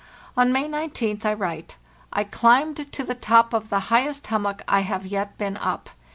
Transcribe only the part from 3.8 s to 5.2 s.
highest hummock I have